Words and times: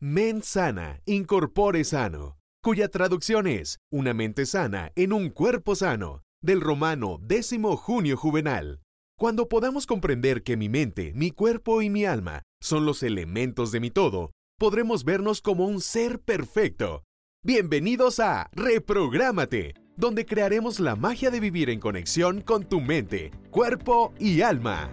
Men 0.00 0.44
sana, 0.44 1.00
incorpore 1.06 1.82
sano, 1.82 2.38
cuya 2.62 2.86
traducción 2.86 3.48
es 3.48 3.80
una 3.90 4.14
mente 4.14 4.46
sana 4.46 4.92
en 4.94 5.12
un 5.12 5.28
cuerpo 5.28 5.74
sano, 5.74 6.22
del 6.40 6.60
romano 6.60 7.18
décimo 7.20 7.76
junio 7.76 8.16
juvenal. 8.16 8.80
Cuando 9.18 9.48
podamos 9.48 9.86
comprender 9.86 10.44
que 10.44 10.56
mi 10.56 10.68
mente, 10.68 11.12
mi 11.16 11.32
cuerpo 11.32 11.82
y 11.82 11.90
mi 11.90 12.04
alma 12.04 12.44
son 12.62 12.86
los 12.86 13.02
elementos 13.02 13.72
de 13.72 13.80
mi 13.80 13.90
todo, 13.90 14.30
podremos 14.56 15.02
vernos 15.02 15.42
como 15.42 15.66
un 15.66 15.80
ser 15.80 16.20
perfecto. 16.20 17.02
Bienvenidos 17.42 18.20
a 18.20 18.50
Reprográmate, 18.52 19.74
donde 19.96 20.26
crearemos 20.26 20.78
la 20.78 20.94
magia 20.94 21.32
de 21.32 21.40
vivir 21.40 21.70
en 21.70 21.80
conexión 21.80 22.40
con 22.40 22.62
tu 22.68 22.80
mente, 22.80 23.32
cuerpo 23.50 24.14
y 24.20 24.42
alma. 24.42 24.92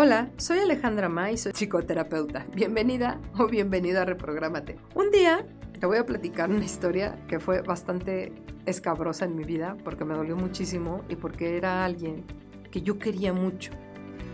Hola, 0.00 0.30
soy 0.36 0.60
Alejandra 0.60 1.08
Ma 1.08 1.32
y 1.32 1.36
soy 1.36 1.50
psicoterapeuta. 1.50 2.46
Bienvenida 2.54 3.20
o 3.36 3.48
bienvenido 3.48 4.00
a 4.00 4.04
Reprográmate. 4.04 4.76
Un 4.94 5.10
día 5.10 5.44
te 5.80 5.86
voy 5.86 5.98
a 5.98 6.06
platicar 6.06 6.50
una 6.50 6.64
historia 6.64 7.18
que 7.26 7.40
fue 7.40 7.62
bastante 7.62 8.32
escabrosa 8.64 9.24
en 9.24 9.34
mi 9.34 9.42
vida 9.42 9.76
porque 9.82 10.04
me 10.04 10.14
dolió 10.14 10.36
muchísimo 10.36 11.02
y 11.08 11.16
porque 11.16 11.56
era 11.56 11.84
alguien 11.84 12.24
que 12.70 12.82
yo 12.82 13.00
quería 13.00 13.32
mucho. 13.32 13.72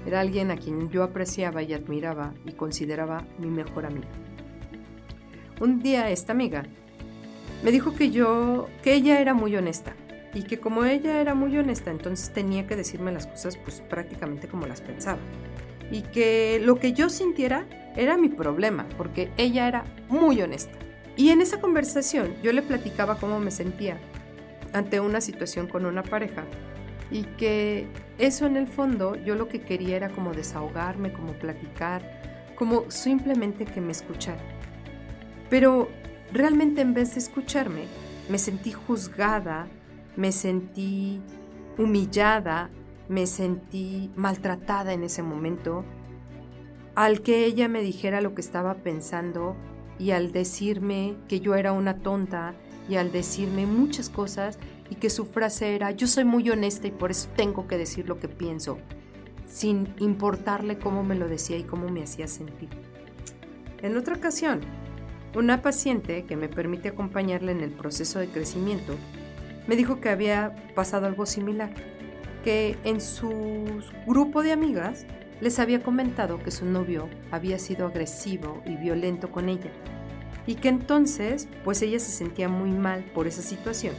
Era 0.04 0.20
alguien 0.20 0.50
a 0.50 0.58
quien 0.58 0.90
yo 0.90 1.02
apreciaba 1.02 1.62
y 1.62 1.72
admiraba 1.72 2.34
y 2.44 2.52
consideraba 2.52 3.26
mi 3.38 3.46
mejor 3.46 3.86
amiga. 3.86 4.08
Un 5.62 5.80
día 5.80 6.10
esta 6.10 6.32
amiga 6.32 6.64
me 7.62 7.72
dijo 7.72 7.94
que 7.94 8.10
yo, 8.10 8.66
que 8.82 8.92
ella 8.92 9.18
era 9.18 9.32
muy 9.32 9.56
honesta 9.56 9.94
y 10.34 10.42
que 10.42 10.58
como 10.58 10.84
ella 10.84 11.20
era 11.20 11.34
muy 11.34 11.56
honesta, 11.56 11.90
entonces 11.90 12.34
tenía 12.34 12.66
que 12.66 12.76
decirme 12.76 13.12
las 13.12 13.26
cosas 13.26 13.56
pues 13.56 13.80
prácticamente 13.80 14.48
como 14.48 14.66
las 14.66 14.82
pensaba. 14.82 15.20
Y 15.90 16.02
que 16.02 16.60
lo 16.62 16.76
que 16.76 16.92
yo 16.92 17.08
sintiera 17.08 17.66
era 17.96 18.16
mi 18.16 18.28
problema, 18.28 18.86
porque 18.96 19.30
ella 19.36 19.68
era 19.68 19.84
muy 20.08 20.40
honesta. 20.42 20.78
Y 21.16 21.30
en 21.30 21.40
esa 21.40 21.60
conversación 21.60 22.34
yo 22.42 22.52
le 22.52 22.62
platicaba 22.62 23.16
cómo 23.16 23.38
me 23.38 23.50
sentía 23.50 23.98
ante 24.72 24.98
una 24.98 25.20
situación 25.20 25.68
con 25.68 25.86
una 25.86 26.02
pareja 26.02 26.44
y 27.10 27.22
que 27.38 27.86
eso 28.18 28.46
en 28.46 28.56
el 28.56 28.66
fondo 28.66 29.14
yo 29.14 29.36
lo 29.36 29.46
que 29.48 29.60
quería 29.60 29.96
era 29.96 30.08
como 30.08 30.32
desahogarme, 30.32 31.12
como 31.12 31.32
platicar, 31.34 32.54
como 32.56 32.90
simplemente 32.90 33.64
que 33.64 33.80
me 33.80 33.92
escuchara. 33.92 34.42
Pero 35.48 35.88
realmente 36.32 36.80
en 36.80 36.94
vez 36.94 37.14
de 37.14 37.20
escucharme, 37.20 37.84
me 38.28 38.38
sentí 38.38 38.72
juzgada, 38.72 39.68
me 40.16 40.32
sentí 40.32 41.20
humillada, 41.78 42.70
me 43.08 43.26
sentí 43.26 44.10
maltratada 44.16 44.92
en 44.92 45.04
ese 45.04 45.22
momento. 45.22 45.84
Al 46.94 47.22
que 47.22 47.44
ella 47.44 47.68
me 47.68 47.82
dijera 47.82 48.20
lo 48.20 48.34
que 48.34 48.40
estaba 48.40 48.74
pensando 48.74 49.56
y 49.98 50.10
al 50.10 50.32
decirme 50.32 51.16
que 51.28 51.40
yo 51.40 51.54
era 51.54 51.72
una 51.72 51.98
tonta 51.98 52.54
y 52.88 52.96
al 52.96 53.12
decirme 53.12 53.66
muchas 53.66 54.10
cosas 54.10 54.58
y 54.90 54.96
que 54.96 55.10
su 55.10 55.24
frase 55.24 55.74
era 55.74 55.90
yo 55.90 56.06
soy 56.06 56.24
muy 56.24 56.48
honesta 56.50 56.86
y 56.86 56.90
por 56.90 57.10
eso 57.10 57.28
tengo 57.36 57.66
que 57.66 57.78
decir 57.78 58.08
lo 58.08 58.18
que 58.18 58.28
pienso, 58.28 58.78
sin 59.46 59.94
importarle 59.98 60.78
cómo 60.78 61.02
me 61.02 61.14
lo 61.14 61.28
decía 61.28 61.56
y 61.56 61.64
cómo 61.64 61.88
me 61.88 62.02
hacía 62.02 62.28
sentir. 62.28 62.68
En 63.82 63.96
otra 63.96 64.16
ocasión, 64.16 64.60
una 65.34 65.62
paciente 65.62 66.24
que 66.24 66.36
me 66.36 66.48
permite 66.48 66.88
acompañarla 66.88 67.52
en 67.52 67.60
el 67.60 67.70
proceso 67.70 68.18
de 68.18 68.28
crecimiento 68.28 68.94
me 69.66 69.76
dijo 69.76 70.00
que 70.00 70.10
había 70.10 70.54
pasado 70.74 71.06
algo 71.06 71.26
similar, 71.26 71.72
que 72.44 72.76
en 72.84 73.00
su 73.00 73.82
grupo 74.06 74.42
de 74.42 74.52
amigas 74.52 75.06
les 75.40 75.58
había 75.58 75.82
comentado 75.82 76.38
que 76.38 76.50
su 76.50 76.66
novio 76.66 77.08
había 77.30 77.58
sido 77.58 77.86
agresivo 77.86 78.62
y 78.66 78.76
violento 78.76 79.32
con 79.32 79.48
ella 79.48 79.70
y 80.46 80.56
que 80.56 80.68
entonces 80.68 81.48
pues 81.64 81.80
ella 81.82 81.98
se 81.98 82.12
sentía 82.12 82.48
muy 82.48 82.70
mal 82.70 83.02
por 83.14 83.26
esa 83.26 83.42
situación. 83.42 83.94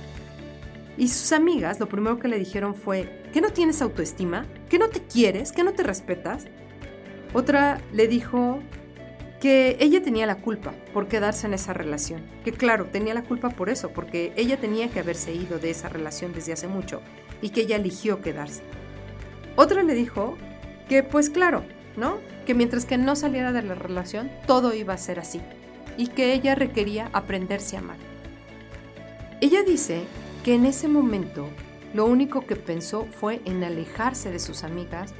Y 0.97 1.07
sus 1.09 1.31
amigas 1.31 1.79
lo 1.79 1.89
primero 1.89 2.19
que 2.19 2.27
le 2.27 2.39
dijeron 2.39 2.75
fue, 2.75 3.23
¿que 3.33 3.41
no 3.41 3.49
tienes 3.49 3.81
autoestima? 3.81 4.45
¿Que 4.69 4.79
no 4.79 4.89
te 4.89 5.01
quieres? 5.01 5.51
¿Que 5.51 5.63
no 5.63 5.73
te 5.73 5.83
respetas? 5.83 6.45
Otra 7.33 7.81
le 7.91 8.07
dijo 8.07 8.59
que 9.41 9.75
ella 9.79 10.01
tenía 10.01 10.25
la 10.25 10.37
culpa 10.37 10.73
por 10.93 11.07
quedarse 11.07 11.47
en 11.47 11.55
esa 11.55 11.73
relación. 11.73 12.21
Que 12.45 12.53
claro, 12.53 12.85
tenía 12.85 13.13
la 13.13 13.23
culpa 13.23 13.49
por 13.49 13.69
eso, 13.69 13.89
porque 13.89 14.31
ella 14.37 14.57
tenía 14.57 14.89
que 14.89 14.99
haberse 14.99 15.33
ido 15.33 15.59
de 15.59 15.71
esa 15.71 15.89
relación 15.89 16.31
desde 16.31 16.53
hace 16.53 16.67
mucho 16.67 17.01
y 17.41 17.49
que 17.49 17.61
ella 17.61 17.75
eligió 17.75 18.21
quedarse. 18.21 18.63
Otra 19.55 19.83
le 19.83 19.93
dijo 19.93 20.37
que 20.89 21.03
pues 21.03 21.29
claro, 21.29 21.63
¿no? 21.95 22.17
Que 22.45 22.53
mientras 22.53 22.85
que 22.85 22.97
no 22.97 23.15
saliera 23.15 23.51
de 23.51 23.61
la 23.61 23.75
relación, 23.75 24.31
todo 24.45 24.73
iba 24.73 24.93
a 24.93 24.97
ser 24.97 25.19
así 25.19 25.41
y 25.97 26.07
que 26.07 26.33
ella 26.33 26.55
requería 26.55 27.09
aprenderse 27.13 27.75
a 27.75 27.79
amar. 27.79 27.97
Ella 29.41 29.63
dice 29.63 30.03
que 30.43 30.55
en 30.55 30.65
ese 30.65 30.87
momento 30.87 31.49
lo 31.93 32.05
único 32.05 32.45
que 32.45 32.55
pensó 32.55 33.07
fue 33.19 33.41
en 33.45 33.63
alejarse 33.63 34.31
de 34.31 34.39
sus 34.39 34.63
amigas 34.63 35.13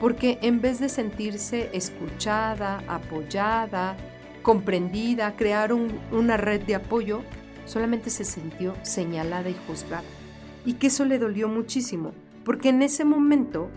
porque 0.00 0.38
en 0.42 0.60
vez 0.60 0.80
de 0.80 0.88
sentirse 0.88 1.70
escuchada, 1.72 2.82
apoyada, 2.86 3.96
comprendida, 4.42 5.34
crear 5.36 5.72
una 5.72 6.36
red 6.36 6.62
de 6.62 6.74
apoyo, 6.74 7.22
solamente 7.64 8.10
se 8.10 8.24
sintió 8.24 8.74
señalada 8.82 9.48
y 9.48 9.56
juzgada. 9.66 10.04
Y 10.66 10.74
que 10.74 10.88
eso 10.88 11.06
le 11.06 11.18
dolió 11.18 11.48
muchísimo, 11.48 12.12
porque 12.44 12.68
en 12.68 12.82
ese 12.82 13.06
momento 13.06 13.70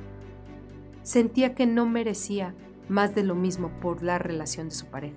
sentía 1.03 1.55
que 1.55 1.65
no 1.65 1.85
merecía 1.85 2.53
más 2.89 3.15
de 3.15 3.23
lo 3.23 3.35
mismo 3.35 3.69
por 3.79 4.03
la 4.03 4.17
relación 4.19 4.69
de 4.69 4.75
su 4.75 4.87
pareja. 4.87 5.15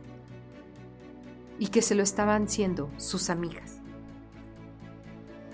Y 1.58 1.68
que 1.68 1.82
se 1.82 1.94
lo 1.94 2.02
estaban 2.02 2.46
siendo 2.46 2.90
sus 2.98 3.30
amigas. 3.30 3.80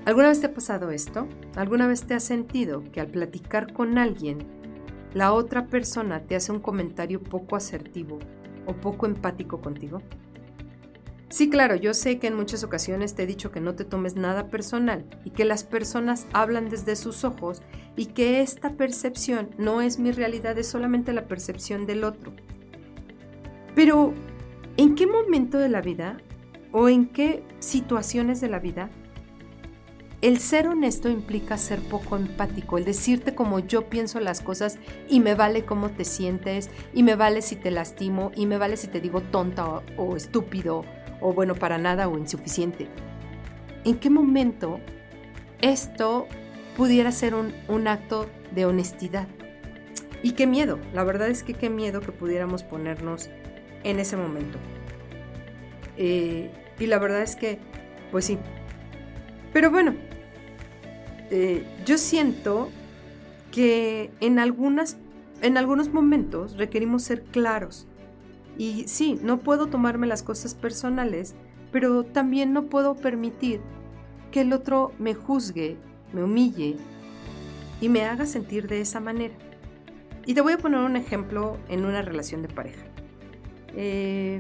¿Alguna 0.04 0.28
vez 0.28 0.40
te 0.40 0.46
ha 0.46 0.54
pasado 0.54 0.90
esto? 0.90 1.28
¿Alguna 1.54 1.86
vez 1.86 2.04
te 2.04 2.14
has 2.14 2.24
sentido 2.24 2.82
que 2.92 3.00
al 3.00 3.08
platicar 3.08 3.72
con 3.72 3.98
alguien 3.98 4.38
la 5.14 5.32
otra 5.32 5.66
persona 5.66 6.20
te 6.20 6.34
hace 6.34 6.50
un 6.50 6.60
comentario 6.60 7.22
poco 7.22 7.56
asertivo 7.56 8.18
o 8.66 8.74
poco 8.74 9.06
empático 9.06 9.60
contigo? 9.60 10.02
Sí, 11.30 11.50
claro, 11.50 11.76
yo 11.76 11.92
sé 11.92 12.18
que 12.18 12.28
en 12.28 12.36
muchas 12.36 12.64
ocasiones 12.64 13.14
te 13.14 13.24
he 13.24 13.26
dicho 13.26 13.50
que 13.50 13.60
no 13.60 13.74
te 13.74 13.84
tomes 13.84 14.16
nada 14.16 14.48
personal 14.48 15.04
y 15.24 15.30
que 15.30 15.44
las 15.44 15.62
personas 15.62 16.26
hablan 16.32 16.70
desde 16.70 16.96
sus 16.96 17.22
ojos 17.22 17.60
y 17.96 18.06
que 18.06 18.40
esta 18.40 18.70
percepción 18.72 19.50
no 19.58 19.82
es 19.82 19.98
mi 19.98 20.10
realidad, 20.10 20.56
es 20.56 20.68
solamente 20.68 21.12
la 21.12 21.28
percepción 21.28 21.84
del 21.86 22.04
otro. 22.04 22.32
Pero, 23.74 24.14
¿en 24.78 24.94
qué 24.94 25.06
momento 25.06 25.58
de 25.58 25.68
la 25.68 25.82
vida 25.82 26.16
o 26.72 26.88
en 26.88 27.06
qué 27.06 27.44
situaciones 27.58 28.40
de 28.40 28.48
la 28.48 28.58
vida 28.58 28.90
el 30.20 30.40
ser 30.40 30.66
honesto 30.66 31.08
implica 31.08 31.56
ser 31.56 31.78
poco 31.78 32.16
empático, 32.16 32.76
el 32.76 32.84
decirte 32.84 33.36
como 33.36 33.60
yo 33.60 33.88
pienso 33.88 34.18
las 34.18 34.40
cosas 34.40 34.78
y 35.08 35.20
me 35.20 35.36
vale 35.36 35.64
cómo 35.64 35.90
te 35.90 36.04
sientes, 36.04 36.70
y 36.92 37.04
me 37.04 37.14
vale 37.14 37.40
si 37.40 37.54
te 37.54 37.70
lastimo, 37.70 38.32
y 38.34 38.46
me 38.46 38.58
vale 38.58 38.76
si 38.76 38.88
te 38.88 39.00
digo 39.00 39.20
tonta 39.20 39.80
o, 39.96 40.16
estúpido, 40.16 40.84
o 41.20 41.32
bueno, 41.32 41.54
para 41.54 41.78
nada 41.78 42.08
o 42.08 42.18
insuficiente. 42.18 42.88
¿En 43.84 43.98
qué 43.98 44.10
momento 44.10 44.80
esto 45.60 46.26
pudiera 46.76 47.12
ser 47.12 47.34
un, 47.34 47.88
acto 47.88 48.26
de 48.54 48.66
honestidad? 48.66 49.28
Y 50.22 50.32
qué 50.32 50.46
miedo, 50.46 50.78
la 50.92 51.04
verdad 51.04 51.28
es 51.28 51.42
que 51.42 51.54
qué 51.54 51.70
miedo 51.70 52.00
que 52.00 52.12
pudiéramos 52.12 52.62
ponernos 52.62 53.30
en 53.84 54.00
ese 54.00 54.16
momento. 54.16 54.58
Eh, 55.96 56.50
y 56.78 56.86
la 56.86 56.98
verdad 56.98 57.22
es 57.22 57.36
que, 57.36 57.58
pues 58.10 58.24
sí. 58.24 58.38
Pero 59.52 59.70
bueno, 59.70 59.94
eh, 61.30 61.64
yo 61.84 61.98
siento 61.98 62.70
que 63.50 64.10
en, 64.20 64.38
algunas, 64.38 64.96
en 65.42 65.56
algunos 65.56 65.92
momentos 65.92 66.56
requerimos 66.56 67.02
ser 67.02 67.22
claros. 67.22 67.86
Y 68.58 68.88
sí, 68.88 69.18
no 69.22 69.38
puedo 69.38 69.68
tomarme 69.68 70.06
las 70.08 70.22
cosas 70.22 70.54
personales, 70.54 71.34
pero 71.70 72.04
también 72.04 72.52
no 72.52 72.66
puedo 72.66 72.96
permitir 72.96 73.60
que 74.32 74.42
el 74.42 74.52
otro 74.52 74.92
me 74.98 75.14
juzgue, 75.14 75.76
me 76.12 76.24
humille 76.24 76.76
y 77.80 77.88
me 77.88 78.04
haga 78.04 78.26
sentir 78.26 78.66
de 78.66 78.80
esa 78.80 79.00
manera. 79.00 79.34
Y 80.26 80.34
te 80.34 80.40
voy 80.40 80.54
a 80.54 80.58
poner 80.58 80.80
un 80.80 80.96
ejemplo 80.96 81.56
en 81.68 81.84
una 81.84 82.02
relación 82.02 82.42
de 82.42 82.48
pareja. 82.48 82.84
Eh, 83.74 84.38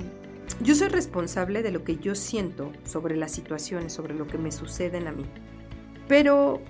yo 0.60 0.74
soy 0.74 0.88
responsable 0.88 1.62
de 1.62 1.70
lo 1.70 1.84
que 1.84 1.96
yo 1.96 2.14
siento 2.14 2.72
sobre 2.84 3.16
las 3.16 3.30
situaciones, 3.32 3.92
sobre 3.92 4.14
lo 4.14 4.26
que 4.26 4.36
me 4.36 4.50
suceden 4.50 5.06
a 5.06 5.12
mí. 5.12 5.24
Pero 6.08 6.60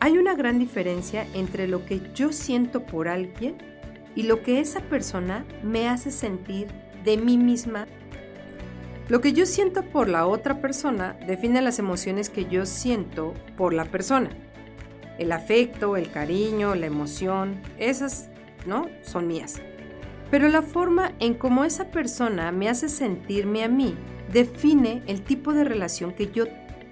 hay 0.00 0.18
una 0.18 0.34
gran 0.34 0.58
diferencia 0.58 1.26
entre 1.34 1.68
lo 1.68 1.86
que 1.86 2.00
yo 2.14 2.32
siento 2.32 2.84
por 2.84 3.08
alguien 3.08 3.56
y 4.14 4.24
lo 4.24 4.42
que 4.42 4.60
esa 4.60 4.80
persona 4.80 5.44
me 5.62 5.88
hace 5.88 6.10
sentir 6.10 6.68
de 7.06 7.16
mí 7.16 7.38
misma. 7.38 7.86
Lo 9.08 9.20
que 9.20 9.32
yo 9.32 9.46
siento 9.46 9.84
por 9.84 10.08
la 10.08 10.26
otra 10.26 10.60
persona 10.60 11.16
define 11.26 11.62
las 11.62 11.78
emociones 11.78 12.28
que 12.28 12.46
yo 12.46 12.66
siento 12.66 13.32
por 13.56 13.72
la 13.72 13.84
persona. 13.84 14.30
El 15.16 15.30
afecto, 15.30 15.96
el 15.96 16.10
cariño, 16.10 16.74
la 16.74 16.86
emoción, 16.86 17.62
esas, 17.78 18.28
¿no? 18.66 18.88
Son 19.02 19.28
mías. 19.28 19.62
Pero 20.32 20.48
la 20.48 20.62
forma 20.62 21.12
en 21.20 21.34
cómo 21.34 21.64
esa 21.64 21.92
persona 21.92 22.50
me 22.50 22.68
hace 22.68 22.88
sentirme 22.88 23.62
a 23.62 23.68
mí 23.68 23.94
define 24.32 25.04
el 25.06 25.22
tipo 25.22 25.52
de 25.52 25.62
relación 25.62 26.12
que 26.12 26.32
yo 26.32 26.46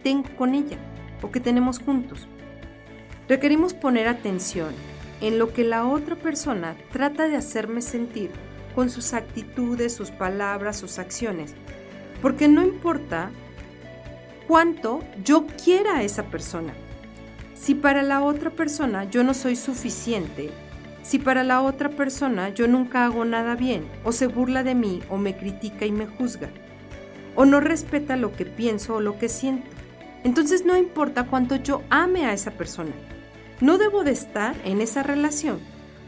tengo 0.04 0.28
con 0.36 0.54
ella 0.54 0.78
o 1.22 1.32
que 1.32 1.40
tenemos 1.40 1.80
juntos. 1.80 2.28
Requerimos 3.28 3.74
poner 3.74 4.06
atención 4.06 4.72
en 5.20 5.40
lo 5.40 5.52
que 5.52 5.64
la 5.64 5.84
otra 5.88 6.14
persona 6.14 6.76
trata 6.92 7.26
de 7.26 7.34
hacerme 7.34 7.82
sentir 7.82 8.30
con 8.74 8.90
sus 8.90 9.12
actitudes, 9.12 9.94
sus 9.94 10.10
palabras, 10.10 10.76
sus 10.76 10.98
acciones. 10.98 11.54
Porque 12.20 12.48
no 12.48 12.62
importa 12.62 13.30
cuánto 14.46 15.02
yo 15.24 15.46
quiera 15.62 15.98
a 15.98 16.02
esa 16.02 16.24
persona. 16.24 16.74
Si 17.54 17.74
para 17.74 18.02
la 18.02 18.22
otra 18.22 18.50
persona 18.50 19.04
yo 19.04 19.24
no 19.24 19.34
soy 19.34 19.56
suficiente, 19.56 20.50
si 21.02 21.18
para 21.18 21.44
la 21.44 21.60
otra 21.62 21.90
persona 21.90 22.48
yo 22.48 22.66
nunca 22.66 23.04
hago 23.04 23.24
nada 23.24 23.54
bien, 23.54 23.86
o 24.04 24.12
se 24.12 24.26
burla 24.26 24.62
de 24.62 24.74
mí, 24.74 25.02
o 25.08 25.18
me 25.18 25.36
critica 25.36 25.86
y 25.86 25.92
me 25.92 26.06
juzga, 26.06 26.50
o 27.36 27.44
no 27.44 27.60
respeta 27.60 28.16
lo 28.16 28.32
que 28.32 28.46
pienso 28.46 28.96
o 28.96 29.00
lo 29.00 29.18
que 29.18 29.28
siento, 29.28 29.66
entonces 30.24 30.64
no 30.64 30.76
importa 30.76 31.24
cuánto 31.24 31.56
yo 31.56 31.82
ame 31.90 32.24
a 32.24 32.32
esa 32.32 32.52
persona. 32.52 32.92
No 33.60 33.78
debo 33.78 34.02
de 34.02 34.12
estar 34.12 34.56
en 34.64 34.80
esa 34.80 35.02
relación, 35.02 35.58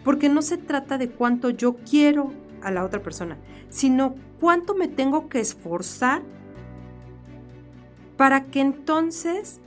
porque 0.03 0.29
no 0.29 0.41
se 0.41 0.57
trata 0.57 0.99
de 0.99 1.11
cuánto 1.11 1.51
yo 1.51 1.77
quiero 1.89 2.33
a 2.63 2.71
la 2.71 2.85
otra 2.85 3.03
persona, 3.03 3.39
sino 3.69 4.15
cuánto 4.41 4.75
me 4.75 4.89
tengo 4.89 5.29
que 5.29 5.41
esforzar 5.41 6.23
para 8.17 8.47
que 8.47 8.61
entonces 8.61 9.61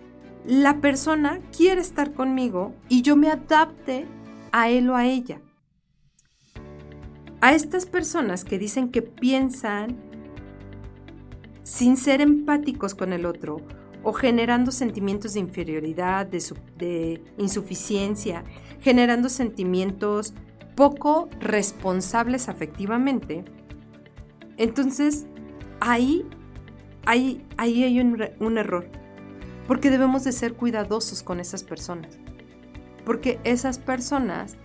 la 0.45 0.81
persona 0.81 1.39
quiera 1.55 1.81
estar 1.81 2.13
conmigo 2.13 2.73
y 2.87 3.01
yo 3.01 3.15
me 3.15 3.29
adapte 3.29 4.05
a 4.51 4.69
él 4.69 4.89
o 4.89 4.95
a 4.95 5.05
ella. 5.05 5.41
A 7.41 7.53
estas 7.53 7.85
personas 7.85 8.43
que 8.43 8.57
dicen 8.57 8.89
que 8.89 9.01
piensan 9.01 9.97
sin 11.63 11.97
ser 11.97 12.21
empáticos 12.21 12.95
con 12.95 13.13
el 13.13 13.25
otro 13.25 13.61
o 14.03 14.13
generando 14.13 14.71
sentimientos 14.71 15.33
de 15.33 15.41
inferioridad, 15.41 16.25
de, 16.25 16.43
de 16.77 17.23
insuficiencia, 17.37 18.43
generando 18.81 19.29
sentimientos 19.29 20.33
poco 20.75 21.29
responsables 21.39 22.49
afectivamente, 22.49 23.45
entonces 24.57 25.25
ahí, 25.79 26.25
ahí, 27.05 27.45
ahí 27.57 27.83
hay 27.83 27.99
un, 27.99 28.57
error, 28.57 28.87
porque 29.67 29.89
debemos 29.89 30.23
de 30.23 30.31
ser 30.31 30.53
cuidadosos 30.53 31.23
con 31.23 31.39
esas 31.39 31.63
personas 31.63 32.19
porque 33.09 33.39
esas 33.43 33.79
personas 33.79 34.55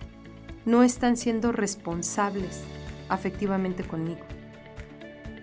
no 0.65 0.83
están 0.83 1.17
siendo 1.17 1.51
responsables 1.51 2.61
afectivamente 3.09 3.83
conmigo. 3.83 4.21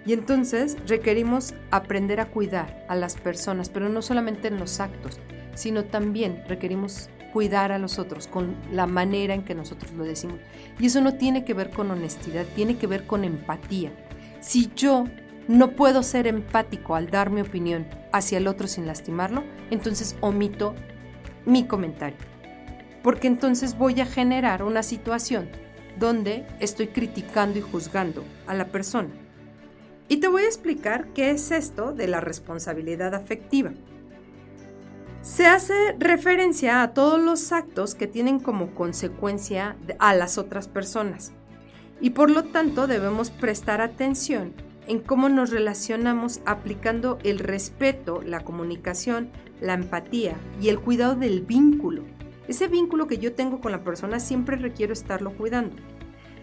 Y 0.06 0.12
entonces 0.12 0.76
requerimos 0.86 1.52
aprender 1.72 2.20
a 2.20 2.30
cuidar 2.30 2.86
a 2.88 2.94
las 2.94 3.16
personas, 3.16 3.70
pero 3.70 3.88
no 3.88 4.02
solamente 4.02 4.46
en 4.46 4.60
los 4.60 4.78
actos, 4.78 5.18
sino 5.56 5.84
también 5.84 6.44
requerimos 6.46 7.10
cuidar 7.32 7.72
a 7.72 7.78
los 7.78 7.98
otros 7.98 8.26
con 8.26 8.54
la 8.70 8.86
manera 8.86 9.34
en 9.34 9.44
que 9.44 9.54
nosotros 9.54 9.92
lo 9.92 10.04
decimos. 10.04 10.38
Y 10.78 10.86
eso 10.86 11.00
no 11.00 11.14
tiene 11.14 11.44
que 11.44 11.54
ver 11.54 11.70
con 11.70 11.90
honestidad, 11.90 12.46
tiene 12.54 12.76
que 12.76 12.86
ver 12.86 13.06
con 13.06 13.24
empatía. 13.24 13.92
Si 14.40 14.70
yo 14.76 15.04
no 15.48 15.72
puedo 15.72 16.02
ser 16.02 16.26
empático 16.26 16.94
al 16.94 17.10
dar 17.10 17.30
mi 17.30 17.40
opinión 17.40 17.86
hacia 18.12 18.38
el 18.38 18.46
otro 18.46 18.68
sin 18.68 18.86
lastimarlo, 18.86 19.44
entonces 19.70 20.16
omito 20.20 20.74
mi 21.44 21.64
comentario 21.64 22.32
porque 23.02 23.26
entonces 23.26 23.76
voy 23.76 24.00
a 24.00 24.06
generar 24.06 24.62
una 24.62 24.82
situación 24.82 25.50
donde 25.98 26.46
estoy 26.60 26.88
criticando 26.88 27.58
y 27.58 27.62
juzgando 27.62 28.24
a 28.46 28.54
la 28.54 28.68
persona. 28.68 29.10
Y 30.08 30.18
te 30.18 30.28
voy 30.28 30.42
a 30.42 30.46
explicar 30.46 31.08
qué 31.14 31.30
es 31.30 31.50
esto 31.50 31.92
de 31.92 32.06
la 32.06 32.20
responsabilidad 32.20 33.14
afectiva. 33.14 33.72
Se 35.22 35.46
hace 35.46 35.94
referencia 35.98 36.82
a 36.82 36.94
todos 36.94 37.20
los 37.20 37.52
actos 37.52 37.94
que 37.94 38.08
tienen 38.08 38.40
como 38.40 38.74
consecuencia 38.74 39.76
a 39.98 40.14
las 40.14 40.36
otras 40.36 40.66
personas 40.66 41.32
y 42.00 42.10
por 42.10 42.28
lo 42.28 42.44
tanto 42.44 42.88
debemos 42.88 43.30
prestar 43.30 43.80
atención 43.80 44.52
en 44.88 44.98
cómo 44.98 45.28
nos 45.28 45.50
relacionamos 45.50 46.40
aplicando 46.44 47.18
el 47.22 47.38
respeto, 47.38 48.20
la 48.22 48.40
comunicación, 48.40 49.30
la 49.60 49.74
empatía 49.74 50.34
y 50.60 50.70
el 50.70 50.80
cuidado 50.80 51.14
del 51.14 51.42
vínculo 51.42 52.02
ese 52.48 52.66
vínculo 52.66 53.06
que 53.06 53.18
yo 53.18 53.34
tengo 53.34 53.60
con 53.60 53.72
la 53.72 53.84
persona 53.84 54.18
siempre 54.18 54.56
requiero 54.56 54.92
estarlo 54.92 55.32
cuidando. 55.32 55.76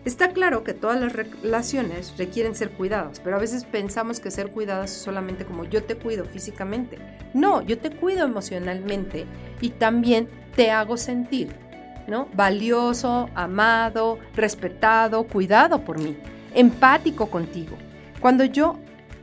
Está 0.06 0.30
claro 0.30 0.64
que 0.64 0.74
todas 0.74 1.00
las 1.00 1.14
relaciones 1.14 2.14
requieren 2.18 2.56
ser 2.56 2.72
cuidadas, 2.72 3.20
pero 3.20 3.36
a 3.36 3.40
veces 3.40 3.66
pensamos 3.66 4.20
que 4.20 4.32
ser 4.32 4.52
cuidadas 4.52 4.92
es 4.92 5.02
solamente 5.02 5.46
como 5.46 5.66
yo 5.66 5.84
te 5.84 5.96
cuido 5.96 6.24
físicamente. 6.26 6.98
No, 7.34 7.62
yo 7.62 7.78
te 7.78 7.92
cuido 7.92 8.26
emocionalmente 8.26 9.26
y 9.60 9.72
también 9.72 10.30
te 10.56 10.72
hago 10.72 10.96
sentir, 10.96 11.54
¿no? 12.08 12.30
Valioso, 12.34 13.30
amado, 13.36 14.20
respetado, 14.36 15.26
cuidado 15.26 15.84
por 15.84 16.00
mí, 16.00 16.18
empático 16.54 17.30
contigo. 17.30 17.76
Cuando 18.22 18.46
yo 18.46 18.80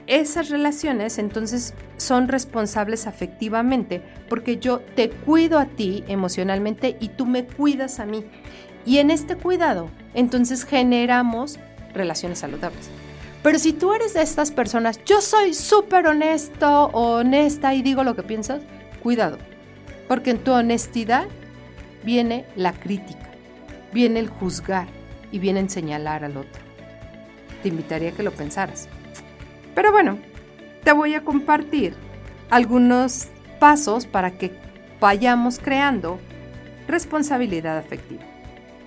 esas 0.07 0.51
relaciones 0.51 1.19
entonces 1.19 1.75
son 1.97 2.29
responsables 2.29 3.07
afectivamente 3.07 4.03
porque 4.29 4.59
yo 4.59 4.81
te 4.95 5.11
cuido 5.11 5.59
a 5.59 5.67
ti 5.67 6.05
emocionalmente 6.07 6.97
y 7.01 7.09
tú 7.09 7.27
me 7.27 7.45
cuidas 7.45 7.99
a 7.99 8.07
mí. 8.07 8.25
Y 8.85 8.99
en 8.99 9.11
este 9.11 9.35
cuidado, 9.35 9.91
entonces 10.17 10.65
generamos 10.65 11.61
relaciones 11.95 12.41
saludables. 12.41 12.89
Pero 13.43 13.61
si 13.61 13.73
tú 13.73 13.93
eres 13.93 14.15
de 14.15 14.23
estas 14.23 14.51
personas, 14.51 14.99
yo 15.05 15.21
soy 15.21 15.55
súper 15.55 16.09
honesto 16.09 16.87
honesta 16.87 17.75
y 17.75 17.83
digo 17.83 18.03
lo 18.03 18.17
que 18.17 18.25
piensas, 18.25 18.63
cuidado, 19.03 19.39
porque 20.09 20.31
en 20.31 20.39
tu 20.39 20.53
honestidad 20.53 21.27
viene 22.03 22.45
la 22.57 22.73
crítica, 22.73 23.31
viene 23.93 24.19
el 24.19 24.29
juzgar 24.29 24.89
y 25.31 25.39
viene 25.39 25.61
el 25.61 25.71
señalar 25.71 26.25
al 26.25 26.39
otro. 26.39 26.63
Te 27.63 27.69
invitaría 27.69 28.09
a 28.09 28.13
que 28.13 28.23
lo 28.23 28.33
pensaras. 28.33 28.89
Pero 29.75 29.93
bueno, 29.93 30.19
te 30.83 30.93
voy 30.93 31.15
a 31.15 31.23
compartir 31.23 31.95
algunos 32.49 33.29
pasos 33.61 34.07
para 34.07 34.33
que 34.39 34.53
vayamos 34.99 35.59
creando 35.59 36.19
responsabilidad 36.89 37.77
afectiva. 37.77 38.23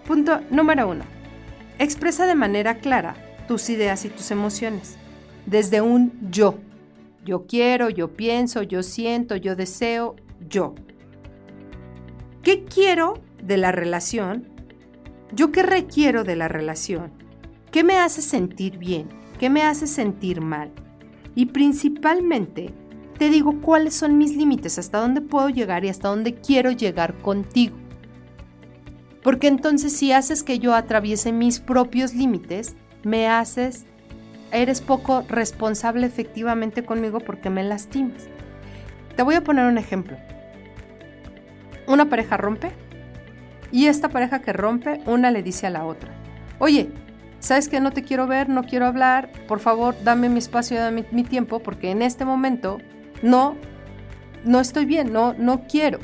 Punto 0.07 0.41
número 0.49 0.89
uno. 0.89 1.19
Expresa 1.79 2.27
de 2.27 2.35
manera 2.35 2.79
clara 2.79 3.15
tus 3.47 3.69
ideas 3.69 4.03
y 4.03 4.09
tus 4.09 4.31
emociones. 4.31 4.97
Desde 5.45 5.79
un 5.79 6.11
yo. 6.29 6.59
Yo 7.23 7.47
quiero, 7.47 7.89
yo 7.89 8.09
pienso, 8.15 8.63
yo 8.63 8.83
siento, 8.83 9.38
yo 9.38 9.55
deseo, 9.55 10.17
yo. 10.50 10.75
¿Qué 12.43 12.65
quiero 12.65 13.21
de 13.41 13.55
la 13.55 13.71
relación? 13.71 14.50
¿Yo 15.31 15.53
qué 15.53 15.63
requiero 15.63 16.25
de 16.25 16.36
la 16.36 16.50
relación? 16.50 17.12
¿Qué 17.71 17.86
me 17.86 17.98
hace 17.98 18.21
sentir 18.21 18.77
bien? 18.77 19.07
¿Qué 19.39 19.50
me 19.50 19.63
hace 19.63 19.88
sentir 19.88 20.41
mal? 20.41 20.71
Y 21.33 21.45
principalmente 21.45 22.74
te 23.17 23.29
digo 23.29 23.62
cuáles 23.62 23.93
son 23.93 24.17
mis 24.17 24.36
límites, 24.36 24.77
hasta 24.79 25.00
dónde 25.00 25.21
puedo 25.21 25.48
llegar 25.48 25.86
y 25.86 25.89
hasta 25.89 26.09
dónde 26.09 26.36
quiero 26.36 26.71
llegar 26.71 27.17
contigo. 27.19 27.78
Porque 29.29 29.45
entonces 29.45 29.95
si 29.95 30.12
haces 30.12 30.41
que 30.41 30.57
yo 30.57 30.74
atraviese 30.74 31.31
mis 31.31 31.59
propios 31.59 32.15
límites, 32.15 32.75
me 33.03 33.27
haces, 33.27 33.86
eres 34.51 34.81
poco 34.81 35.24
responsable 35.29 36.07
efectivamente 36.07 36.83
conmigo 36.83 37.19
porque 37.19 37.51
me 37.51 37.63
lastimas. 37.63 38.24
Te 39.15 39.21
voy 39.21 39.36
a 39.36 39.43
poner 39.43 39.67
un 39.67 39.77
ejemplo. 39.77 40.17
Una 41.86 42.09
pareja 42.09 42.38
rompe 42.38 42.71
y 43.71 43.86
esta 43.86 44.09
pareja 44.09 44.41
que 44.41 44.51
rompe, 44.51 45.00
una 45.05 45.29
le 45.29 45.43
dice 45.43 45.67
a 45.67 45.69
la 45.69 45.86
otra, 45.86 46.09
oye, 46.57 46.89
sabes 47.38 47.69
que 47.69 47.79
no 47.79 47.91
te 47.91 48.01
quiero 48.01 48.25
ver, 48.25 48.50
no 48.50 48.63
quiero 48.63 48.88
hablar, 48.88 49.29
por 49.48 49.59
favor 49.59 49.93
dame 50.03 50.29
mi 50.29 50.39
espacio, 50.39 50.79
dame 50.79 51.05
mi, 51.12 51.24
tiempo, 51.24 51.59
porque 51.59 51.91
en 51.91 52.01
este 52.01 52.25
momento 52.25 52.79
no, 53.21 53.55
no 54.43 54.59
estoy 54.59 54.86
bien, 54.86 55.13
no, 55.13 55.36
no 55.36 55.67
quiero. 55.67 56.00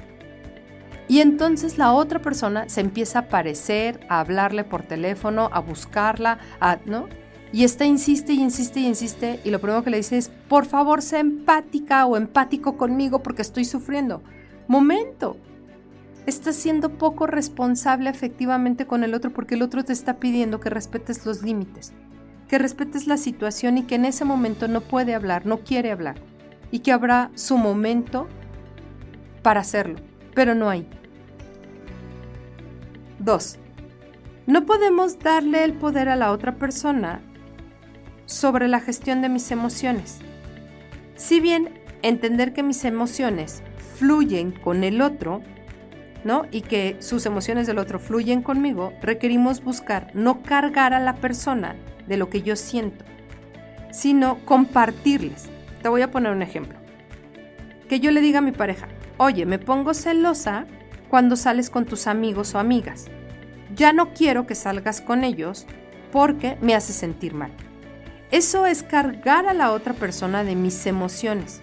Y 1.07 1.19
entonces 1.19 1.77
la 1.77 1.93
otra 1.93 2.19
persona 2.19 2.67
se 2.67 2.81
empieza 2.81 3.19
a 3.19 3.21
aparecer, 3.23 4.05
a 4.09 4.19
hablarle 4.19 4.63
por 4.63 4.83
teléfono, 4.83 5.49
a 5.53 5.59
buscarla, 5.59 6.39
a, 6.59 6.77
¿no? 6.85 7.07
Y 7.51 7.63
esta 7.63 7.85
insiste 7.85 8.33
y 8.33 8.41
insiste 8.41 8.79
y 8.81 8.87
insiste 8.87 9.39
y 9.43 9.49
lo 9.49 9.61
primero 9.61 9.83
que 9.83 9.91
le 9.91 9.97
dice 9.97 10.17
es, 10.17 10.29
por 10.49 10.65
favor, 10.65 11.01
sé 11.01 11.19
empática 11.19 12.05
o 12.05 12.17
empático 12.17 12.75
conmigo 12.75 13.23
porque 13.23 13.43
estoy 13.43 13.65
sufriendo. 13.65 14.23
Momento, 14.67 15.37
estás 16.25 16.55
siendo 16.55 16.97
poco 16.97 17.27
responsable 17.27 18.09
efectivamente 18.09 18.87
con 18.87 19.03
el 19.03 19.13
otro 19.13 19.31
porque 19.31 19.55
el 19.55 19.61
otro 19.61 19.85
te 19.85 19.93
está 19.93 20.15
pidiendo 20.15 20.59
que 20.59 20.69
respetes 20.69 21.25
los 21.25 21.43
límites, 21.43 21.93
que 22.47 22.57
respetes 22.57 23.07
la 23.07 23.17
situación 23.17 23.77
y 23.77 23.83
que 23.83 23.95
en 23.95 24.05
ese 24.05 24.25
momento 24.25 24.67
no 24.67 24.81
puede 24.81 25.13
hablar, 25.13 25.45
no 25.45 25.59
quiere 25.59 25.91
hablar 25.91 26.15
y 26.71 26.79
que 26.79 26.91
habrá 26.91 27.31
su 27.35 27.57
momento 27.57 28.27
para 29.43 29.61
hacerlo, 29.61 29.99
pero 30.35 30.53
no 30.53 30.69
hay. 30.69 30.87
Dos, 33.17 33.57
No 34.45 34.67
podemos 34.67 35.17
darle 35.17 35.63
el 35.63 35.73
poder 35.73 36.07
a 36.07 36.15
la 36.15 36.31
otra 36.31 36.57
persona 36.57 37.21
sobre 38.27 38.67
la 38.67 38.79
gestión 38.79 39.23
de 39.23 39.29
mis 39.29 39.49
emociones. 39.49 40.19
Si 41.15 41.39
bien 41.39 41.81
entender 42.03 42.53
que 42.53 42.61
mis 42.61 42.85
emociones 42.85 43.63
fluyen 43.97 44.51
con 44.51 44.83
el 44.83 45.01
otro, 45.01 45.41
¿no? 46.23 46.45
Y 46.51 46.61
que 46.61 46.97
sus 46.99 47.25
emociones 47.25 47.65
del 47.65 47.79
otro 47.79 47.97
fluyen 47.97 48.43
conmigo, 48.43 48.93
requerimos 49.01 49.63
buscar 49.63 50.11
no 50.13 50.43
cargar 50.43 50.93
a 50.93 50.99
la 50.99 51.15
persona 51.15 51.75
de 52.07 52.17
lo 52.17 52.29
que 52.29 52.43
yo 52.43 52.55
siento, 52.55 53.03
sino 53.91 54.45
compartirles. 54.45 55.49
Te 55.81 55.89
voy 55.89 56.03
a 56.03 56.11
poner 56.11 56.31
un 56.33 56.43
ejemplo. 56.43 56.77
Que 57.89 57.99
yo 57.99 58.11
le 58.11 58.21
diga 58.21 58.39
a 58.39 58.41
mi 58.43 58.51
pareja, 58.51 58.87
oye, 59.17 59.45
me 59.45 59.59
pongo 59.59 59.93
celosa 59.93 60.65
cuando 61.09 61.35
sales 61.35 61.69
con 61.69 61.85
tus 61.85 62.07
amigos 62.07 62.55
o 62.55 62.59
amigas. 62.59 63.05
Ya 63.75 63.93
no 63.93 64.13
quiero 64.13 64.45
que 64.45 64.55
salgas 64.55 65.01
con 65.01 65.23
ellos 65.23 65.65
porque 66.11 66.57
me 66.61 66.75
hace 66.75 66.93
sentir 66.93 67.33
mal. 67.33 67.51
Eso 68.31 68.65
es 68.65 68.83
cargar 68.83 69.47
a 69.47 69.53
la 69.53 69.71
otra 69.71 69.93
persona 69.93 70.43
de 70.43 70.55
mis 70.55 70.85
emociones. 70.85 71.61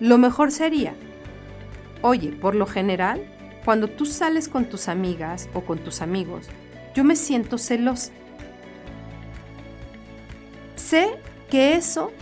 Lo 0.00 0.18
mejor 0.18 0.50
sería, 0.50 0.94
oye, 2.02 2.32
por 2.32 2.54
lo 2.54 2.66
general, 2.66 3.24
cuando 3.64 3.88
tú 3.88 4.04
sales 4.04 4.48
con 4.48 4.66
tus 4.66 4.88
amigas 4.88 5.48
o 5.54 5.62
con 5.62 5.78
tus 5.78 6.02
amigos, 6.02 6.48
yo 6.94 7.04
me 7.04 7.16
siento 7.16 7.58
celosa. 7.58 8.12
Sé 10.76 11.10
que 11.48 11.74
eso 11.76 12.12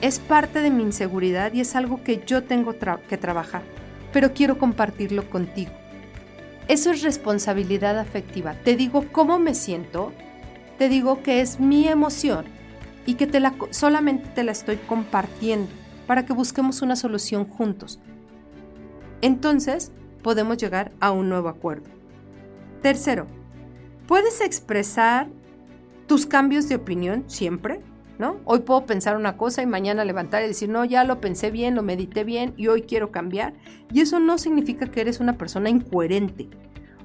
es 0.00 0.18
parte 0.18 0.60
de 0.60 0.70
mi 0.70 0.82
inseguridad 0.82 1.52
y 1.52 1.60
es 1.60 1.76
algo 1.76 2.02
que 2.02 2.22
yo 2.26 2.44
tengo 2.44 2.74
que 3.08 3.16
trabajar, 3.16 3.62
pero 4.12 4.32
quiero 4.32 4.58
compartirlo 4.58 5.28
contigo. 5.30 5.72
Eso 6.68 6.90
es 6.90 7.02
responsabilidad 7.02 7.98
afectiva. 7.98 8.54
Te 8.54 8.76
digo 8.76 9.06
cómo 9.10 9.38
me 9.38 9.54
siento, 9.54 10.12
te 10.78 10.88
digo 10.88 11.22
que 11.22 11.40
es 11.40 11.58
mi 11.58 11.88
emoción 11.88 12.44
y 13.06 13.14
que 13.14 13.26
te 13.26 13.40
la, 13.40 13.54
solamente 13.70 14.28
te 14.28 14.44
la 14.44 14.52
estoy 14.52 14.76
compartiendo 14.76 15.70
para 16.06 16.24
que 16.24 16.32
busquemos 16.32 16.82
una 16.82 16.96
solución 16.96 17.44
juntos. 17.44 17.98
Entonces, 19.20 19.92
podemos 20.22 20.58
llegar 20.58 20.92
a 21.00 21.10
un 21.10 21.28
nuevo 21.28 21.48
acuerdo. 21.48 21.88
Tercero, 22.82 23.26
puedes 24.06 24.40
expresar 24.40 25.28
tus 26.06 26.26
cambios 26.26 26.68
de 26.68 26.76
opinión 26.76 27.24
siempre, 27.26 27.80
¿no? 28.20 28.36
Hoy 28.44 28.60
puedo 28.60 28.84
pensar 28.84 29.16
una 29.16 29.36
cosa 29.38 29.62
y 29.62 29.66
mañana 29.66 30.04
levantar 30.04 30.44
y 30.44 30.46
decir, 30.46 30.68
no, 30.68 30.84
ya 30.84 31.04
lo 31.04 31.20
pensé 31.20 31.50
bien, 31.50 31.74
lo 31.74 31.82
medité 31.82 32.22
bien 32.22 32.52
y 32.56 32.68
hoy 32.68 32.82
quiero 32.82 33.10
cambiar. 33.10 33.54
Y 33.92 34.02
eso 34.02 34.20
no 34.20 34.36
significa 34.36 34.86
que 34.86 35.00
eres 35.00 35.18
una 35.20 35.38
persona 35.38 35.70
incoherente 35.70 36.48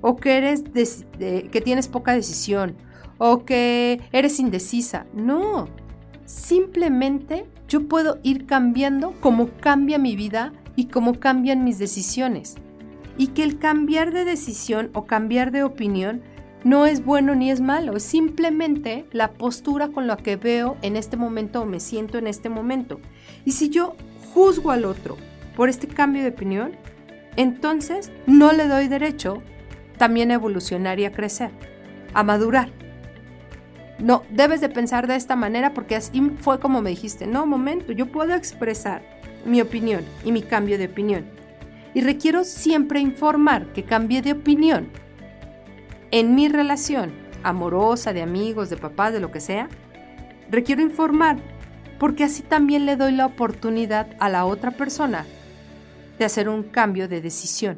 o 0.02 0.18
que, 0.18 0.38
eres 0.38 0.66
que 1.18 1.62
tienes 1.64 1.88
poca 1.88 2.14
decisión 2.14 2.76
o 3.18 3.46
que 3.46 4.02
eres 4.12 4.40
indecisa. 4.40 5.06
No, 5.14 5.70
simplemente 6.26 7.46
yo 7.70 7.88
puedo 7.88 8.20
ir 8.22 8.46
cambiando 8.46 9.14
como 9.22 9.50
cambia 9.62 9.98
mi 9.98 10.18
vida 10.18 10.52
y 10.76 10.88
como 10.88 11.20
cambian 11.22 11.64
mis 11.64 11.80
decisiones 11.80 12.56
y 13.18 13.28
que 13.28 13.44
el 13.44 13.58
cambiar 13.58 14.12
de 14.12 14.26
decisión 14.26 14.90
o 14.94 15.06
cambiar 15.06 15.52
de 15.52 15.64
opinión 15.64 16.22
no 16.66 16.88
es 16.88 17.06
bueno 17.06 17.36
ni 17.36 17.52
es 17.52 17.62
malo, 17.62 17.96
es 17.96 18.04
simplemente 18.04 19.06
la 19.12 19.34
postura 19.34 19.90
con 19.90 20.08
la 20.08 20.18
que 20.18 20.36
veo 20.36 20.78
en 20.82 20.96
este 20.96 21.16
momento 21.16 21.62
o 21.62 21.66
me 21.66 21.80
siento 21.80 22.18
en 22.18 22.26
este 22.26 22.50
momento. 22.50 23.00
Y 23.46 23.52
si 23.52 23.70
yo 23.70 23.96
juzgo 24.34 24.72
al 24.72 24.86
otro 24.86 25.16
por 25.56 25.70
este 25.70 25.88
cambio 25.88 26.24
de 26.24 26.30
opinión, 26.30 26.72
entonces 27.36 28.12
no 28.26 28.52
le 28.52 28.68
doy 28.68 28.88
derecho 28.88 29.44
también 30.00 30.32
a 30.32 30.34
evolucionar 30.34 31.00
y 31.00 31.06
a 31.06 31.12
crecer, 31.12 31.52
a 32.16 32.24
madurar. 32.24 32.70
No, 34.00 34.24
debes 34.32 34.60
de 34.60 34.70
pensar 34.70 35.06
de 35.06 35.18
esta 35.18 35.36
manera 35.36 35.76
porque 35.76 35.96
así 35.96 36.32
fue 36.40 36.60
como 36.60 36.82
me 36.82 36.90
dijiste, 36.90 37.28
no, 37.28 37.46
momento, 37.46 37.92
yo 37.92 38.08
puedo 38.08 38.34
expresar 38.34 39.04
mi 39.46 39.62
opinión 39.62 40.04
y 40.24 40.32
mi 40.32 40.42
cambio 40.42 40.80
de 40.80 40.88
opinión 40.88 41.26
y 41.94 42.02
requiero 42.02 42.44
siempre 42.44 43.00
informar 43.00 43.68
que 43.68 43.84
cambié 43.84 44.22
de 44.22 44.34
opinión 44.34 44.90
en 46.16 46.34
mi 46.34 46.48
relación 46.48 47.12
amorosa, 47.44 48.14
de 48.14 48.22
amigos, 48.22 48.70
de 48.70 48.78
papás, 48.78 49.12
de 49.12 49.20
lo 49.20 49.32
que 49.32 49.42
sea, 49.42 49.68
requiero 50.50 50.82
informar 50.82 51.40
porque 52.00 52.24
así 52.24 52.42
también 52.42 52.86
le 52.86 52.96
doy 52.96 53.12
la 53.12 53.26
oportunidad 53.26 54.08
a 54.22 54.30
la 54.30 54.46
otra 54.46 54.72
persona 54.72 55.26
de 56.18 56.24
hacer 56.24 56.48
un 56.48 56.64
cambio 56.64 57.10
de 57.10 57.20
decisión. 57.20 57.78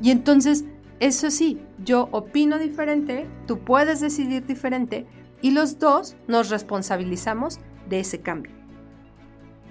Y 0.00 0.10
entonces, 0.10 0.64
eso 1.00 1.30
sí, 1.30 1.60
yo 1.84 2.08
opino 2.12 2.58
diferente, 2.58 3.26
tú 3.46 3.58
puedes 3.58 4.00
decidir 4.00 4.46
diferente 4.46 5.06
y 5.42 5.50
los 5.50 5.78
dos 5.78 6.16
nos 6.28 6.48
responsabilizamos 6.48 7.60
de 7.90 8.00
ese 8.00 8.22
cambio. 8.22 8.52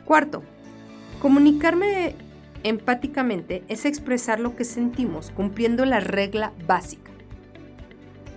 Cuarto, 0.06 0.44
comunicarme 1.20 2.16
Empáticamente 2.64 3.64
es 3.70 3.86
expresar 3.86 4.40
lo 4.40 4.56
que 4.56 4.66
sentimos 4.66 5.32
cumpliendo 5.32 5.86
la 5.86 6.02
regla 6.02 6.54
básica. 6.68 7.12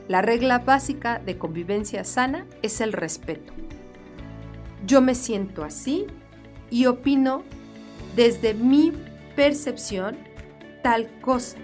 La 0.08 0.22
regla 0.22 0.60
básica 0.60 1.18
de 1.18 1.38
convivencia 1.38 2.04
sana 2.04 2.46
es 2.62 2.80
el 2.80 2.92
respeto. 2.92 3.52
Yo 4.86 5.00
me 5.00 5.14
siento 5.14 5.64
así 5.64 6.06
y 6.70 6.86
opino 6.86 7.42
desde 8.14 8.54
mi 8.54 8.92
percepción 9.34 10.16
tal 10.82 11.08
cosa. 11.20 11.56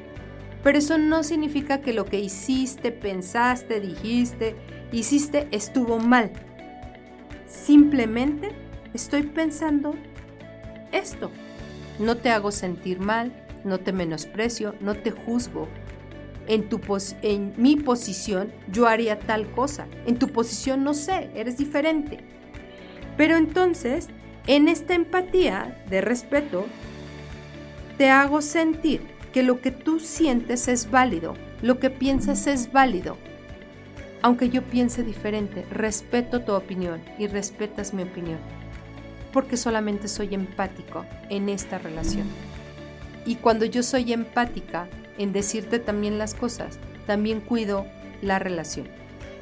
Pero 0.62 0.78
eso 0.78 0.98
no 0.98 1.22
significa 1.22 1.80
que 1.80 1.92
lo 1.92 2.04
que 2.04 2.18
hiciste, 2.18 2.90
pensaste, 2.90 3.80
dijiste, 3.80 4.56
hiciste 4.92 5.46
estuvo 5.50 5.98
mal. 5.98 6.32
Simplemente 7.46 8.50
estoy 8.94 9.22
pensando 9.22 9.94
esto. 10.92 11.30
No 11.98 12.16
te 12.16 12.30
hago 12.30 12.52
sentir 12.52 13.00
mal, 13.00 13.32
no 13.64 13.78
te 13.78 13.92
menosprecio, 13.92 14.74
no 14.80 14.94
te 14.94 15.10
juzgo. 15.10 15.68
En, 16.46 16.68
tu 16.68 16.80
en 17.22 17.52
mi 17.56 17.76
posición 17.76 18.52
yo 18.72 18.86
haría 18.86 19.18
tal 19.18 19.50
cosa. 19.50 19.86
En 20.06 20.18
tu 20.18 20.28
posición 20.28 20.84
no 20.84 20.94
sé, 20.94 21.30
eres 21.34 21.58
diferente. 21.58 22.20
Pero 23.16 23.36
entonces, 23.36 24.08
en 24.46 24.68
esta 24.68 24.94
empatía 24.94 25.84
de 25.90 26.00
respeto, 26.00 26.66
te 27.98 28.08
hago 28.10 28.40
sentir 28.40 29.02
que 29.32 29.42
lo 29.42 29.60
que 29.60 29.72
tú 29.72 30.00
sientes 30.00 30.68
es 30.68 30.90
válido, 30.90 31.34
lo 31.60 31.80
que 31.80 31.90
piensas 31.90 32.46
es 32.46 32.72
válido. 32.72 33.16
Aunque 34.22 34.48
yo 34.48 34.62
piense 34.62 35.02
diferente, 35.02 35.66
respeto 35.70 36.42
tu 36.42 36.52
opinión 36.52 37.02
y 37.18 37.26
respetas 37.26 37.92
mi 37.92 38.04
opinión 38.04 38.57
porque 39.32 39.56
solamente 39.56 40.08
soy 40.08 40.34
empático 40.34 41.04
en 41.28 41.48
esta 41.48 41.78
relación. 41.78 42.26
Y 43.26 43.36
cuando 43.36 43.64
yo 43.64 43.82
soy 43.82 44.12
empática 44.12 44.88
en 45.18 45.32
decirte 45.32 45.78
también 45.78 46.18
las 46.18 46.34
cosas, 46.34 46.78
también 47.06 47.40
cuido 47.40 47.86
la 48.22 48.38
relación. 48.38 48.88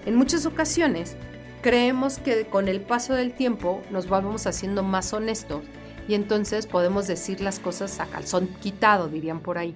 En 0.07 0.17
muchas 0.17 0.47
ocasiones 0.47 1.17
creemos 1.63 2.19
que 2.19 2.47
con 2.47 2.69
el 2.69 2.81
paso 2.81 3.15
del 3.15 3.33
tiempo 3.33 3.83
nos 3.91 4.09
vamos 4.09 4.47
haciendo 4.47 4.83
más 4.83 5.13
honestos 5.13 5.63
y 6.09 6.15
entonces 6.15 6.67
podemos 6.67 7.07
decir 7.07 7.41
las 7.41 7.59
cosas 7.59 7.99
a 8.01 8.07
calzón 8.07 8.49
quitado, 8.61 9.09
dirían 9.09 9.41
por 9.41 9.59
ahí. 9.59 9.75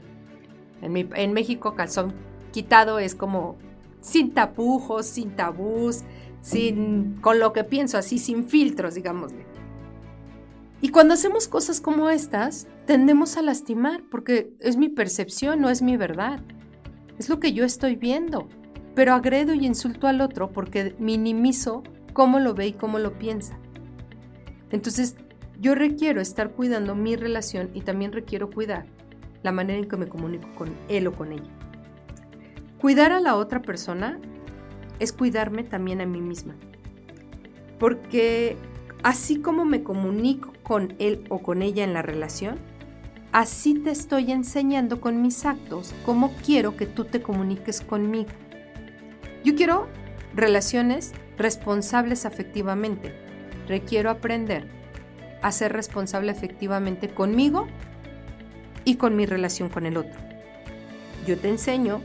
En, 0.82 1.32
México 1.32 1.74
calzón 1.74 2.14
quitado 2.52 2.98
es 2.98 3.14
como 3.14 3.56
sin 4.00 4.32
tapujos, 4.32 5.06
sin 5.06 5.32
tabús, 5.32 6.02
sin 6.42 7.18
con 7.20 7.38
lo 7.38 7.52
que 7.52 7.64
pienso 7.64 7.98
así, 7.98 8.18
sin 8.18 8.46
filtros, 8.46 8.94
digámosle. 8.94 9.49
Y 10.80 10.88
cuando 10.90 11.14
hacemos 11.14 11.46
cosas 11.46 11.80
como 11.80 12.08
estas, 12.08 12.66
tendemos 12.86 13.36
a 13.36 13.42
lastimar 13.42 14.02
porque 14.10 14.52
es 14.60 14.76
mi 14.76 14.88
percepción, 14.88 15.60
no 15.60 15.68
es 15.68 15.82
mi 15.82 15.96
verdad. 15.96 16.40
Es 17.18 17.28
lo 17.28 17.38
que 17.38 17.52
yo 17.52 17.64
estoy 17.64 17.96
viendo. 17.96 18.48
Pero 18.94 19.12
agredo 19.12 19.54
y 19.54 19.66
insulto 19.66 20.06
al 20.06 20.20
otro 20.20 20.50
porque 20.52 20.94
minimizo 20.98 21.82
cómo 22.12 22.40
lo 22.40 22.54
ve 22.54 22.68
y 22.68 22.72
cómo 22.72 22.98
lo 22.98 23.18
piensa. 23.18 23.58
Entonces, 24.70 25.16
yo 25.60 25.74
requiero 25.74 26.20
estar 26.20 26.52
cuidando 26.52 26.94
mi 26.94 27.16
relación 27.16 27.70
y 27.74 27.82
también 27.82 28.12
requiero 28.12 28.50
cuidar 28.50 28.86
la 29.42 29.52
manera 29.52 29.78
en 29.78 29.88
que 29.88 29.96
me 29.96 30.08
comunico 30.08 30.48
con 30.54 30.74
él 30.88 31.06
o 31.06 31.12
con 31.12 31.32
ella. 31.32 31.50
Cuidar 32.80 33.12
a 33.12 33.20
la 33.20 33.36
otra 33.36 33.60
persona 33.60 34.18
es 34.98 35.12
cuidarme 35.12 35.64
también 35.64 36.00
a 36.00 36.06
mí 36.06 36.22
misma. 36.22 36.54
Porque 37.78 38.56
así 39.02 39.40
como 39.40 39.64
me 39.64 39.82
comunico 39.82 40.52
con 40.62 40.94
él 40.98 41.24
o 41.28 41.38
con 41.40 41.62
ella 41.62 41.84
en 41.84 41.94
la 41.94 42.02
relación, 42.02 42.58
así 43.32 43.74
te 43.74 43.90
estoy 43.90 44.32
enseñando 44.32 45.00
con 45.00 45.22
mis 45.22 45.44
actos 45.46 45.94
cómo 46.04 46.32
quiero 46.44 46.76
que 46.76 46.86
tú 46.86 47.04
te 47.04 47.22
comuniques 47.22 47.80
conmigo. 47.80 48.30
Yo 49.44 49.54
quiero 49.54 49.86
relaciones 50.34 51.12
responsables 51.38 52.26
afectivamente. 52.26 53.14
Requiero 53.66 54.10
aprender 54.10 54.66
a 55.42 55.52
ser 55.52 55.72
responsable 55.72 56.32
efectivamente 56.32 57.08
conmigo 57.08 57.66
y 58.84 58.96
con 58.96 59.16
mi 59.16 59.26
relación 59.26 59.68
con 59.68 59.86
el 59.86 59.96
otro. 59.96 60.20
Yo 61.26 61.38
te 61.38 61.48
enseño 61.48 62.02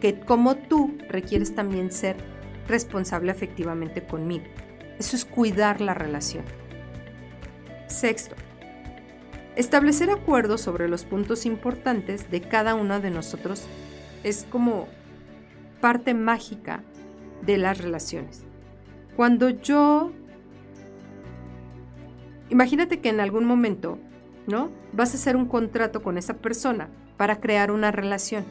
que 0.00 0.20
como 0.20 0.56
tú 0.56 0.96
requieres 1.08 1.54
también 1.54 1.90
ser 1.92 2.16
responsable 2.68 3.30
afectivamente 3.30 4.02
conmigo. 4.02 4.44
Eso 4.98 5.16
es 5.16 5.24
cuidar 5.24 5.80
la 5.80 5.94
relación. 5.94 6.44
Sexto, 7.86 8.36
establecer 9.56 10.10
acuerdos 10.10 10.60
sobre 10.60 10.88
los 10.88 11.04
puntos 11.04 11.46
importantes 11.46 12.30
de 12.30 12.40
cada 12.40 12.74
uno 12.74 13.00
de 13.00 13.10
nosotros 13.10 13.64
es 14.22 14.46
como 14.50 14.88
parte 15.80 16.14
mágica 16.14 16.82
de 17.42 17.58
las 17.58 17.78
relaciones. 17.78 18.44
Cuando 19.16 19.50
yo... 19.50 20.12
Imagínate 22.50 23.00
que 23.00 23.08
en 23.08 23.20
algún 23.20 23.44
momento, 23.44 23.98
¿no? 24.46 24.70
Vas 24.92 25.12
a 25.12 25.16
hacer 25.16 25.36
un 25.36 25.46
contrato 25.46 26.02
con 26.02 26.18
esa 26.18 26.34
persona 26.34 26.88
para 27.16 27.40
crear 27.40 27.70
una 27.70 27.90
relación. 27.90 28.44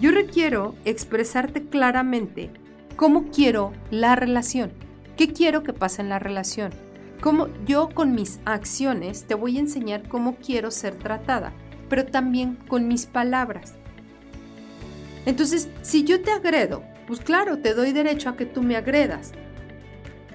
Yo 0.00 0.10
requiero 0.10 0.74
expresarte 0.84 1.64
claramente 1.64 2.50
cómo 2.96 3.30
quiero 3.30 3.72
la 3.90 4.16
relación, 4.16 4.72
qué 5.16 5.32
quiero 5.32 5.62
que 5.62 5.72
pase 5.72 6.02
en 6.02 6.08
la 6.08 6.18
relación. 6.18 6.70
Cómo 7.20 7.48
yo 7.64 7.88
con 7.88 8.14
mis 8.14 8.40
acciones 8.44 9.24
te 9.24 9.34
voy 9.34 9.56
a 9.56 9.60
enseñar 9.60 10.08
cómo 10.08 10.36
quiero 10.36 10.70
ser 10.70 10.94
tratada, 10.94 11.52
pero 11.88 12.04
también 12.04 12.56
con 12.68 12.88
mis 12.88 13.06
palabras. 13.06 13.74
Entonces, 15.24 15.68
si 15.82 16.04
yo 16.04 16.22
te 16.22 16.30
agredo, 16.30 16.84
pues 17.06 17.20
claro, 17.20 17.58
te 17.58 17.74
doy 17.74 17.92
derecho 17.92 18.28
a 18.28 18.36
que 18.36 18.46
tú 18.46 18.62
me 18.62 18.76
agredas. 18.76 19.32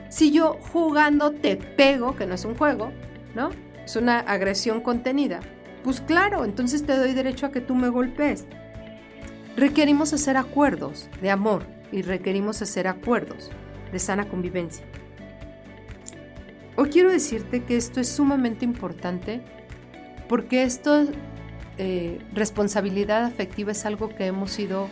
Si 0.10 0.32
yo 0.32 0.58
jugando 0.74 1.32
te 1.32 1.56
pego, 1.56 2.16
que 2.16 2.26
no 2.26 2.34
es 2.34 2.44
un 2.44 2.56
juego, 2.56 2.92
¿no? 3.36 3.52
Es 3.86 3.96
una 3.96 4.20
agresión 4.20 4.82
contenida. 4.82 5.40
Pues 5.84 6.02
claro, 6.02 6.44
entonces 6.44 6.86
te 6.86 6.98
doy 6.98 7.14
derecho 7.14 7.46
a 7.46 7.52
que 7.52 7.62
tú 7.62 7.76
me 7.76 7.90
golpees. 7.90 8.46
Requerimos 9.56 10.14
hacer 10.14 10.38
acuerdos 10.38 11.10
de 11.22 11.30
amor 11.30 11.66
y 11.92 12.02
requerimos 12.02 12.62
hacer 12.62 12.88
acuerdos 12.88 13.52
de 13.92 14.00
sana 14.00 14.28
convivencia. 14.28 14.86
Hoy 16.76 16.90
quiero 16.90 17.12
decirte 17.12 17.64
que 17.64 17.78
esto 17.78 18.00
es 18.00 18.10
sumamente 18.10 18.66
importante 18.66 19.42
porque 20.28 20.64
esto, 20.64 21.06
eh, 21.78 22.20
responsabilidad 22.34 23.26
afectiva 23.26 23.72
es 23.72 23.86
algo 23.86 24.10
que 24.10 24.26
hemos 24.26 24.58
ido 24.58 24.88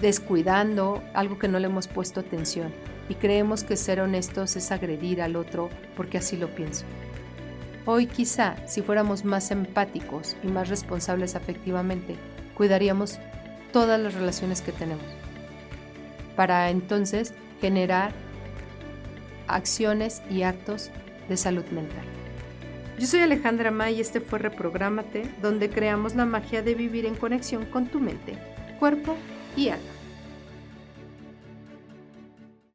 descuidando, 0.00 1.02
algo 1.14 1.38
que 1.38 1.48
no 1.48 1.58
le 1.60 1.66
hemos 1.66 1.86
puesto 1.86 2.20
atención 2.20 2.72
y 3.08 3.14
creemos 3.14 3.62
que 3.62 3.76
ser 3.76 4.00
honestos 4.00 4.56
es 4.56 4.72
agredir 4.72 5.22
al 5.22 5.36
otro 5.36 5.70
porque 5.96 6.18
así 6.18 6.36
lo 6.36 6.48
pienso. 6.48 6.84
Hoy 7.84 8.06
quizá, 8.06 8.56
si 8.66 8.82
fuéramos 8.82 9.24
más 9.24 9.50
empáticos 9.50 10.36
y 10.42 10.48
más 10.48 10.68
responsables 10.68 11.34
afectivamente, 11.34 12.16
cuidaríamos 12.54 13.18
todas 13.72 14.00
las 14.00 14.14
relaciones 14.14 14.60
que 14.60 14.72
tenemos 14.72 15.04
para 16.36 16.70
entonces 16.70 17.34
generar 17.62 18.12
acciones 19.46 20.20
y 20.28 20.42
actos 20.42 20.90
de 21.28 21.36
salud 21.36 21.64
mental. 21.66 22.04
Yo 22.98 23.06
soy 23.06 23.20
Alejandra 23.20 23.70
May 23.70 23.94
y 23.94 24.00
este 24.00 24.20
fue 24.20 24.40
Reprográmate, 24.40 25.22
donde 25.40 25.70
creamos 25.70 26.16
la 26.16 26.26
magia 26.26 26.62
de 26.62 26.74
vivir 26.74 27.06
en 27.06 27.14
conexión 27.14 27.64
con 27.66 27.86
tu 27.86 28.00
mente, 28.00 28.36
cuerpo 28.80 29.16
y 29.56 29.68
alma. 29.68 30.01